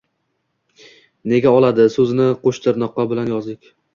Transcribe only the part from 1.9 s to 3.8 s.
so`zini qo`shtirnoqqa bilan yozdik